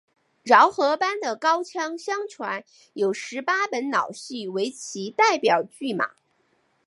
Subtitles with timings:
[0.41, 2.63] 饶河班的高腔相传
[2.93, 6.13] 有十八本老戏为其代表剧码。